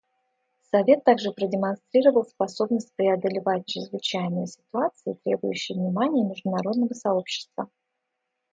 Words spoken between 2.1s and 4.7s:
способность преодолевать чрезвычайные